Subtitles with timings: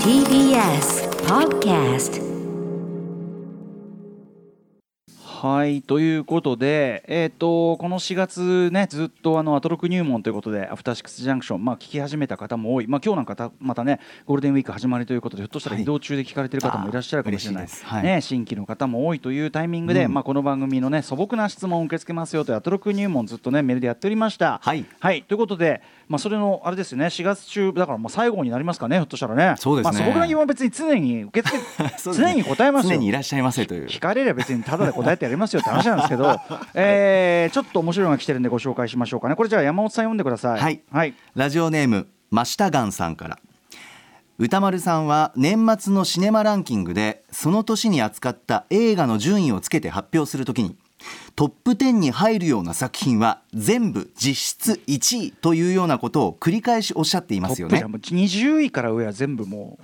[0.00, 2.25] TBS Podcast
[5.36, 18.02] はいということで、えー、とこの4月ねずっとあのアトロク入門ということでアフターシックスジャンクション、まあ、聞き始めた方も多い、まあ今日なんかたまたねゴールデンウィーク始まりということでひょっとしたら移動中で聞かれてる方もいらっしゃるかもしれない、はい。
[18.02, 20.14] ね、新規の方も多いというタイミングで、うん。
[20.14, 24.58] まあ、この番組のね素朴な質問を受け付けますよというアトロク入門ずっとねメールでやっておりました。
[24.62, 24.86] はい。
[25.00, 29.56] はい、ということで、まあ、それのあれですよね4月中だからもう最後になりますかねひょっとしたらね。
[29.58, 29.98] そうですね。
[29.98, 31.94] まあ、素朴な疑問は別に常に受け付け ね。
[32.02, 32.94] 常に答えますよ。
[32.94, 33.86] 常にいらっしゃいませという。
[33.86, 36.40] 聞かれれば別にただで答えてやりますよって話なんですけど、
[36.74, 39.36] えーちょっと面白いのが来てるんでご紹介しましょうかね。
[39.36, 40.60] これじゃあ山本さん読んでください。
[40.60, 40.80] はい。
[40.90, 43.38] はい、ラジオネーム真下ガンさんから。
[44.38, 50.76] 歌丸さんは年末のシネマランキングでその年に扱った映画の順位をつけて発表するときに
[51.36, 57.80] トップ10に入るような作品は全部実質1位というようなことを繰り返しおっしゃっていますよね。
[57.80, 59.78] トップじゃんもう20位から上は全部も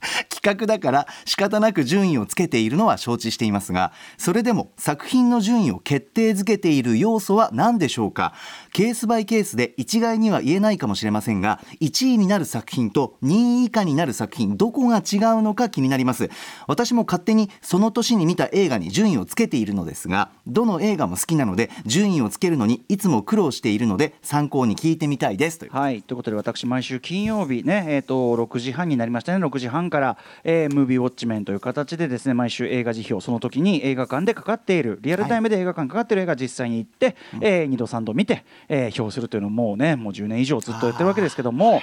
[0.28, 8.32] 企画だから仕方なく順位をつけているのは承知していますがそれでも作品の順位を決定づけている要素は何でしょうか？
[8.72, 16.30] ケースバイケースで一概には言えないかもしれませんが1位になる作品と2位以下になる作品どこが違うのか気になります。
[16.66, 25.58] 私も勝手にその年に見た映画に順位をつけているのですがどの映画も好きなので順位をつけるのにいつも苦労しているので参考に聞いてみたいです。
[25.58, 26.02] というはい。
[26.02, 29.44] ということで私毎週金曜日ねえっ、と6時半になりましたね。
[29.44, 41.80] 6時半から、えームービーウォッチメンという形でですね毎週映画辞表その時に映画館でかかっているリアルタイムで映画館かかっている映画実際に行って、え2度3度見て、えー評するというのをもうねもう10年以上ずっとやってるわけですけども。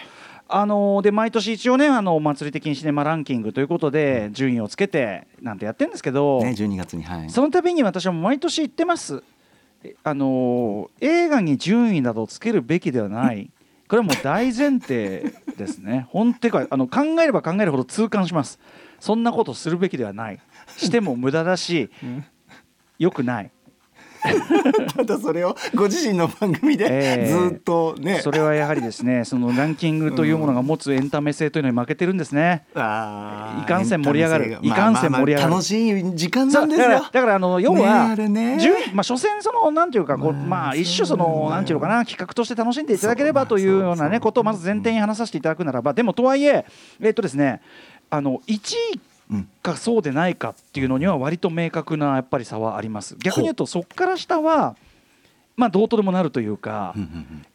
[0.47, 9.23] あのーで毎年一応ねあのお祭り的にシネマランキングということで順位をつけてなんてやってるんですけど、ね12月にはいその度に私は毎年言ってます。
[9.83, 13.49] えあのー映画に順位などをつけるべきではない。
[13.87, 16.07] これはもう大前提ですね。
[16.11, 18.59] 本当かあの考えれば考えるほど痛感します。
[18.99, 20.39] そんなことするべきではない。
[20.77, 21.89] しても無駄だし、
[22.97, 23.51] 良くない。
[24.95, 32.65] ただそれをご自身の番組でえーずっとね、それはやはりですね、そのランキングというものが持つエンタメ性というのに負けてるんですね。
[32.75, 33.63] あー。
[33.63, 35.47] いかんせん盛り上がるいかんせん盛り上がる。
[35.47, 36.87] まあまあまあ楽しい時間なんですよ。
[36.87, 38.57] だからだからあの要ねは、ね。
[38.59, 46.65] 順位まあ所詮そのなんていうかこうまあまあ一種そのなんていうのかな企画として楽しんでいただければというようなねことをまず前提に話させていただくならばでもとはいえ
[47.01, 47.61] えっとですね
[48.09, 49.14] あの1位うん
[49.61, 54.75] かそうでないかっていうのには割と明確なやっぱり差はあります逆に言うとそこから下は
[55.55, 56.93] まあどうとでもなるというか、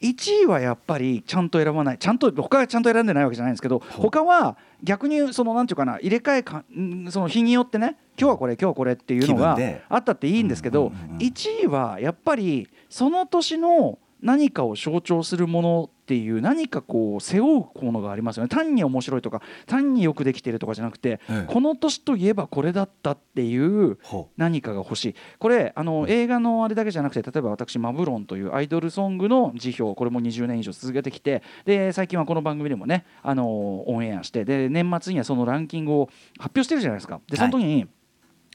[0.01, 1.51] 1位はやっぱりちゃん。
[1.51, 2.19] と選ばないちゃん。
[2.19, 2.83] と他がちゃん。
[2.83, 3.07] と選ん。
[3.07, 3.55] でないわけじゃないん。
[3.55, 5.67] ですけど他は逆にそのなん。
[5.67, 6.65] ていうかな入れ替えか
[7.11, 9.59] その日によってね今日はこれ今日はこれっていうのが
[9.91, 10.49] あったっていいん。
[10.49, 18.49] ですけど1位はやっぱりその年の何かを象徴するものっていう何かこう背負うものがありますよね。
[18.49, 21.53] 単に面白いとか単によくできてるとかじゃなくて、ええ。
[21.53, 25.15] この年といえばこれだったっていうほ何かが欲しい。
[25.39, 36.07] これあの、映画のあれだけじゃなくて例えば私マブロンというアイドルソングの辞表これも20年以上続けてきてで最近はこの番組でもねあのオンエアしてで年末にはそのランキングを
[36.41, 37.21] 発表してるじゃないですか。
[37.29, 37.87] でその時に、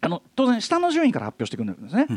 [0.02, 2.08] あの当然下の順位から発表していくんですね、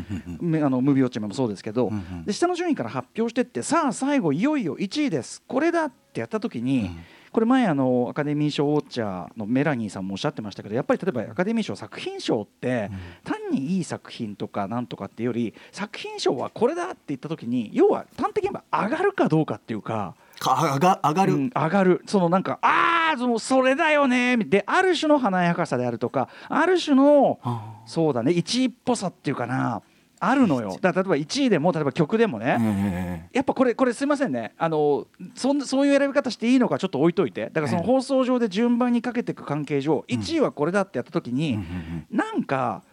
[0.41, 1.91] めあのムービーウォッチメンもそうですけど、
[2.25, 5.41] で下の順位から発表してってさあ最後いよいよ1位です。
[5.47, 6.91] これだってやった時に、
[7.31, 12.91] これ前あのアカデミー賞ウォッチャーのメラニーさんもおっしゃってましたけどやっぱり例えばアカデミー賞作品賞って、
[13.23, 20.15] 単にいい作品とかなんとかっていうより作品賞はこれだって言った時に要は端的に言えば上がるかどうかっていうか。
[20.39, 22.01] か上が上がる、うん上がる。
[22.05, 24.37] そのなんかああそのそれだよね。
[24.37, 29.81] である種の華やかさであるとかある種のあそうだね1位っぽさっていうかな
[30.19, 30.77] あるのよ。
[30.81, 32.57] だから例えば1位でも例えば曲でもね、
[33.31, 34.53] えやっぱこれこれすいませんね。
[34.57, 37.49] あのそんそういう選び方していいのかちょっと置いといて。
[37.53, 37.87] だからそのええ。
[37.87, 42.88] 放送上で順番にかけていく関係上、1位はこれだってやった時に、えうなんかま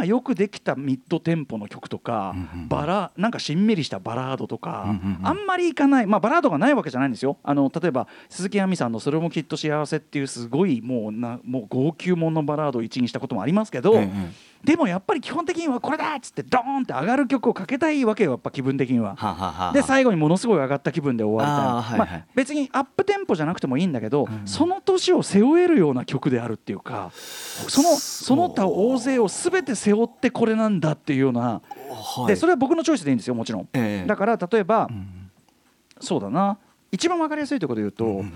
[0.00, 5.26] あよくできたミッドテンポの曲とか、うんうんバラなんかしんみりしたバラードとか、うんうんうん。
[5.26, 7.38] あんまりいかない、まあ、バラードがないわけじゃないんですよ。
[7.42, 19.16] あの例えば鈴木亜美さんの「それもきっと幸せ」っていうすごいもうなもう号泣もんのバラードを1位にしたこともありますけど、ええでもやっぱり基本的にはこれだっつってドーンって上がる曲をかけたいわけよやっぱ気分的には。
[19.16, 22.18] はあはあはあで最後にものすごい上がった気分で終わりたいはいはい。
[22.18, 24.46] まあ、別にアップテンポじゃなくてもいいんだけど、うん。
[24.46, 31.40] その年を背負えるような曲であるっていうかそのその他大勢を全て背負ってこれなんだっていうような、
[31.88, 32.26] はい。
[32.26, 33.68] でそれは僕のチョイスでいいんですよもちろん。
[33.72, 34.06] ええ。
[34.06, 35.30] だから例えば、うん。
[36.00, 36.58] そうだな。
[36.92, 38.32] 一番わかりやすいところで言うと、うんうん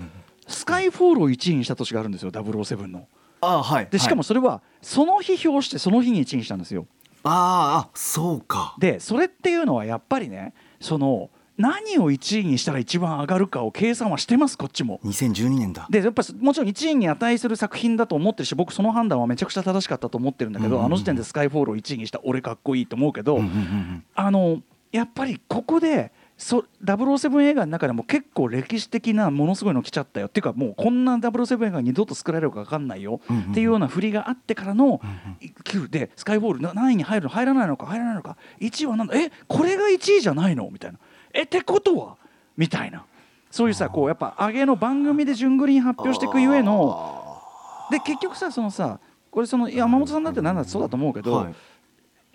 [0.47, 3.07] スカイフォールを1位にした年があるんですよ007の。
[3.45, 3.87] あはい。
[3.89, 6.87] でしかもそれはその日表してその日に1位にしたんですよ。
[7.23, 8.75] あーあそうか。
[8.79, 14.99] でそれっていうのはやっぱりねその何を1位にしたら一番上がるかを計算はしてますこっちも。
[15.05, 15.87] 2012年だ。
[15.89, 20.85] でやっぱもちろん1位に値する作品だと思ってるし僕その判断はめちゃくちゃ正しかったと思ってるんだけど、うんうんうん。
[20.87, 24.03] あの時点でスカイフォールを1位にした俺かっこいいと思うけど、うんうんうん。
[24.13, 24.61] あの
[24.91, 30.27] やっぱりここでそ007映画の中でも結構歴史的なものすごいの来ちゃったよ。
[30.27, 33.21] っていうかもうこんな007映画が二度と作られるか分かんないよ。
[33.29, 33.51] うんうんうん。
[33.51, 34.99] っていうような振りがあってからの
[35.63, 40.69] 9でスカイフォールな何位に入るの入らないのか入らないのか1位はなんだえこれが1位じゃないの？
[40.69, 40.99] みたいな。
[41.33, 42.17] えってことは？
[42.57, 43.05] みたいな。
[43.49, 47.39] そういうさこうやっぱ上げの番組で順繰りに発表していくゆえの
[47.89, 48.99] で結局さそのさ
[49.31, 51.55] これその山本さんだって何だってそうだと思うけど、はい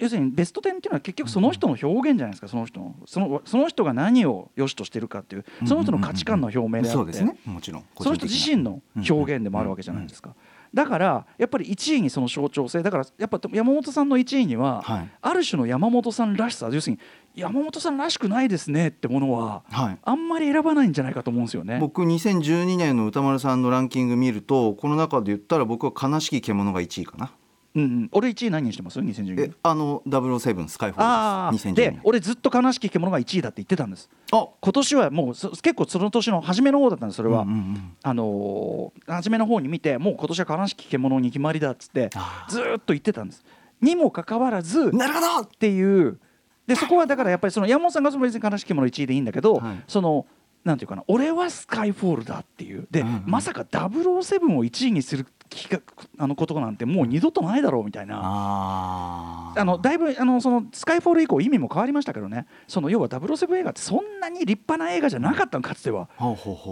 [0.01, 2.97] 要するにベスト10っていうのは結局その人の表現じゃないですかその人の。
[3.07, 7.37] そのその人が何を良しとしてるかっていうその人の価値観の表明であってそうですね。
[7.45, 7.85] もちろん。
[7.99, 10.35] その人自身の表現でもあるわけじゃないですか。
[10.73, 15.09] だからやっぱり1位にその象徴性だからやっぱ山本さんの1位には、はい。
[15.21, 17.03] ある種の山本さんらしさ要するに
[17.35, 19.99] 山本さんらしくないですねってものははい。
[20.03, 21.79] あんまり選ばないんじゃないかと思うんですよね。
[21.81, 27.33] 僕2012年の歌丸さんのランキング見るとこの中で言ったら僕は悲しき獣が1位かな
[27.75, 31.69] うんうん、俺1位何にしてます？2012え年あの007スカイフォあールです。
[31.69, 34.11] 2012あで年俺ずっと悲しき獣が1位だって言ってたんです。
[34.33, 34.49] あ。
[34.61, 37.97] 今年はもうそ結構その年の初めの方だったんですそれは、うんうんうん。
[38.03, 42.11] あのー初めの方に見てもう今年は悲しき獣に決まりだっつって
[42.49, 43.45] ずーっと言ってたんです。
[43.81, 45.45] にもかかわらずっなるほど。
[45.45, 46.19] ていう。
[46.67, 49.83] でそこはだからやっぱりその山本さんがその別に悲しき獣1位でいいんだけど、はい。
[49.89, 50.27] その
[50.65, 52.87] なんていうかな俺はスカイフォールだっていう。
[52.91, 53.23] で、うんうん。
[53.27, 55.81] まさか007を1位にする企画
[56.23, 58.21] あのことなんてもう二度とないだろうみたいな。
[58.23, 62.47] あのだいぶあのそのスカイフォール以降意味も変わりましたけどね。
[62.69, 66.09] その要は007映画ってそんなに立派な映画じゃなかったのかつては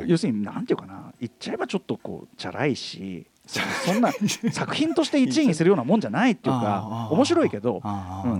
[0.06, 4.12] 要するになんていうかな言っちゃえばちょっとこうチャラいしそそんな
[4.52, 7.82] 作品として1位にするようなもんじゃないっていうあかー面白いけど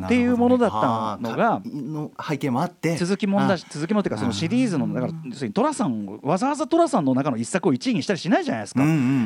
[0.05, 1.63] っていうものだったのが
[2.29, 2.97] 背景もあって。
[2.97, 8.81] 続きもんだし続きもっていうかそのシリーズのだから要するに寅さんをわざわざ寅さんの中の一作を1位にしたりしないじゃないですか。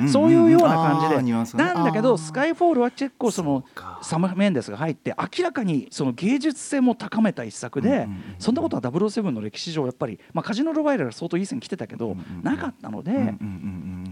[0.08, 1.56] そういうような感じで。
[1.56, 3.98] なんだけどスカイフォールは結構そのか。
[4.02, 8.08] サム・メンデスが入って明らかにその芸術性も高めた一作で
[8.38, 13.34] そんなことは007の歴史上やっぱりまあカジノ・ロワイヤルが相当いい線来てたけどなかったので。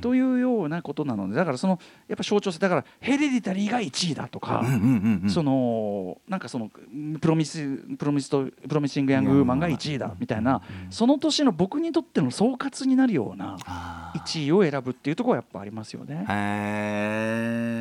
[0.01, 0.15] うん。
[0.15, 5.31] うんうんうんというようなことなのでだからそのやっぱ象徴性だからヘレディタリーが1位だとか、うんうんうんうん。
[5.31, 6.71] そのなんかその
[7.21, 14.21] プロミスプロミスとプロミシング・ヤング・ウーマンが1位だみたいなその年の僕にとっての総括になるようなあー。
[14.21, 16.25] 1位を選ぶっていうところはやっぱありますよね。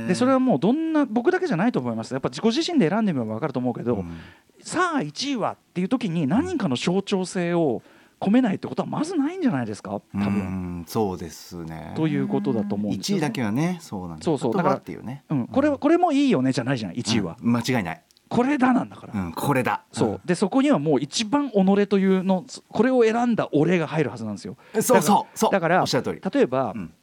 [0.07, 2.13] でそれはもうどんな僕だけじゃないと思います。
[2.13, 4.17] やっぱ自己自身で選んでみれば分かると思うけど、うん。
[4.61, 7.81] さあ1位はっていう時に何かの象徴性を
[8.19, 9.91] 込めないってことはまずないんじゃないですか？
[9.91, 10.25] 多分。
[10.25, 11.93] うんそうですね。
[11.95, 13.25] ということだと思うんです1よね。
[13.25, 14.53] 位だけはねそうなんそうそう。
[14.53, 15.23] だからっていうね。
[15.29, 17.53] うん、これはこれもいいよねじゃないじゃん1位は、うん。
[17.53, 18.01] 間違いない。
[18.27, 19.83] これだなんだから、うんこれだ。
[19.91, 20.21] そう。
[20.25, 24.57] でそこにはもう一番己というのこれを選んだ俺が入るはずなんですよ。
[24.73, 25.51] うんそうそうそう。
[25.51, 26.21] だからおっしゃる通り。
[26.21, 26.93] 例えば、うん。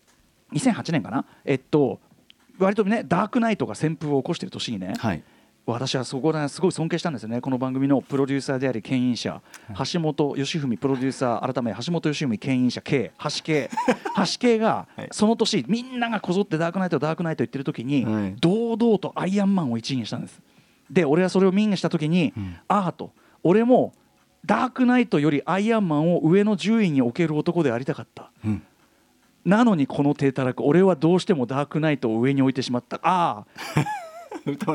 [0.53, 1.25] 2008年かな？
[1.45, 1.99] えっと
[2.59, 5.23] 割とねダークナイトが旋風を起こしてる年にね、はい
[5.67, 7.41] 私はそこですごい尊敬したんですよね。
[7.41, 9.43] この番組のプロデューサーであり牽引者、
[9.93, 13.69] 橋本義文プロデューサー改め橋本義文牽引者 K 橋系
[14.17, 15.09] 橋系がはい。
[15.11, 18.37] その年みんながこぞってダークナイトダークナイト言ってる時に、はい。
[18.41, 20.41] 堂々とアイアンマンを1位にしたんです。
[20.89, 22.57] で俺はそれを見にした時に、ん。
[22.69, 23.11] ああと
[23.43, 23.93] 俺も
[24.45, 28.31] ダークナイトよりアイアンマンを上の10位に置ける男でありたかった。
[28.45, 28.63] うん。
[29.45, 33.01] なのにこの低たらく俺はどうしてもダークナイトを上に置いてしまった。
[33.03, 33.47] ああ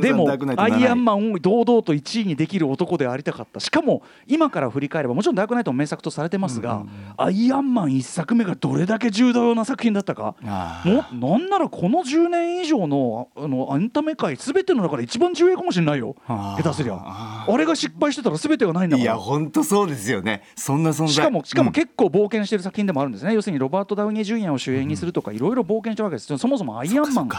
[0.01, 3.59] でもアイアンンマンを堂々と1位にできる男でありたかった。
[3.59, 6.85] しかも今から振り返ればもちろんダークナイトも名作とされてますが、
[7.17, 10.35] アイアンマン1作目がどれだけ重要な作品だったか。
[10.83, 16.15] もなんならこの10年以上のああのエンタメ界全ての中で一番重要かもしれないよ。
[16.27, 16.95] 下手すりゃ。
[16.95, 20.43] ああれが失敗してたら全てがないんだいやから本当そうですよね。
[20.55, 21.09] そんな存在。
[21.09, 21.73] しかもしかもうん。
[21.73, 27.35] 結構冒険してる作品でもあるんですね、要するにロバート・ダウニー・ジュニアを主演にするとかいろいろ冒険してるわけですそもそもアイアンマンで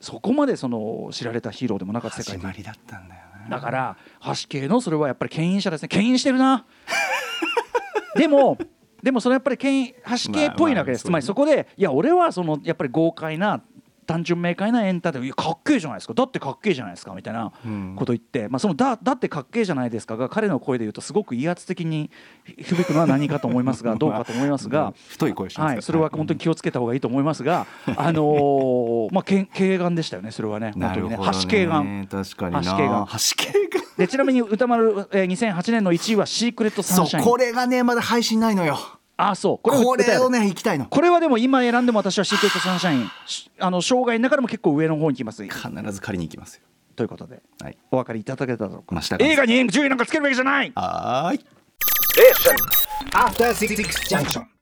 [0.00, 2.46] そこまでその知られたヒーローでもなかった世界で。
[2.46, 5.88] 始だったんだよねだから橋系のそれはやっぱり牽引者ですね。
[5.88, 6.64] 牽引してるな。
[8.14, 8.58] でも
[9.02, 9.94] でもそれやっぱり牽引
[10.26, 13.62] 橋系っぽいわけです、まあまあつまりそこでいや俺はそのやっぱり豪快な
[14.08, 16.14] 単純明快なエンターでいやかっけえじゃないですか。
[16.14, 17.12] だってかっけえじゃないですか。
[17.14, 17.94] みたいなうん。
[17.94, 22.10] こと言って、まあ、そのだだってかっけえじゃないですかが彼の声で言うとすごく威圧的に
[22.56, 30.72] 響くのは何かと思いますが どうかと思いますが、太い声してますはい、それは本当に気をつけた方がいいと思いますが、あのーまあけん軽眼でしたよねそれはね。
[30.74, 31.18] 本当にね。
[31.18, 32.08] 橋軽眼。
[32.10, 32.62] 確かにな。
[32.62, 37.24] 橋系が橋でちなみに歌丸、えー、2008年の1位はシークレットサンシャイン。
[37.26, 38.78] これがねまだ配信ないのよ
[39.20, 39.58] あそう。
[39.58, 40.86] ここれれをねね行きたいの。
[40.86, 43.10] これはでも今選んでも私はシークレットサンシャイン。
[43.26, 45.42] しあの生涯の中でも結構上の方に来ます。
[45.42, 45.58] 必
[45.92, 46.62] ず借りに行きますよ。
[46.94, 47.42] ということで。
[47.60, 47.76] はい。
[47.90, 48.94] お分かりいただけただろうか。
[48.94, 50.72] まあ映画に順位なんかつけるべきじゃない。
[50.74, 51.44] はーい。
[53.12, 54.57] After Six Junction.